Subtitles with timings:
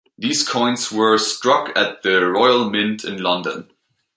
[0.17, 3.69] These coins were struck at the Royal Mint in London.